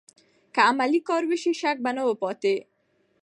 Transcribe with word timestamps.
که 0.53 0.61
عملي 0.69 0.99
کار 1.07 1.23
سوی 1.41 1.53
و، 1.55 1.59
شک 1.61 1.77
به 1.83 1.91
نه 1.97 2.03
و 2.07 2.11
پاتې. 2.21 2.55